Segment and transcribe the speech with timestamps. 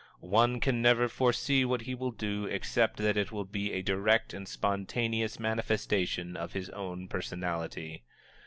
[0.33, 4.33] One can never foresee what he will do, except that it will be a direct
[4.33, 8.01] and spontaneous manifestation of his own personality.